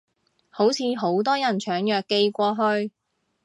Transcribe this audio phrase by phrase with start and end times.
[0.49, 2.91] 好似好多人搶藥寄過去